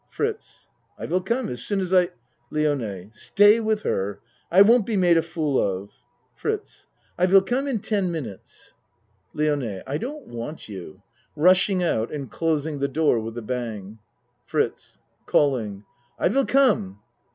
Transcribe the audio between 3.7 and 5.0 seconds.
her. I won't be